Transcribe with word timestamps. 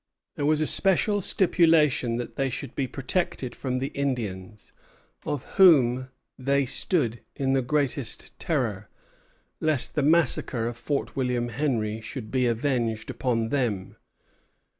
There 0.33 0.47
was 0.47 0.61
a 0.61 0.65
special 0.65 1.21
stipulation 1.21 2.15
that 2.17 2.35
they 2.35 2.49
should 2.49 2.73
be 2.75 2.87
protected 2.87 3.53
from 3.53 3.77
the 3.77 3.89
Indians, 3.89 4.73
of 5.27 5.45
whom 5.57 6.09
they 6.39 6.65
stood 6.65 7.21
in 7.35 7.53
the 7.53 7.61
greatest 7.61 8.39
terror, 8.39 8.89
lest 9.59 9.93
the 9.93 10.01
massacre 10.01 10.65
of 10.67 10.75
Fort 10.75 11.15
William 11.15 11.49
Henry 11.49 12.01
should 12.01 12.31
be 12.31 12.47
avenged 12.47 13.11
upon 13.11 13.49
them. 13.49 13.95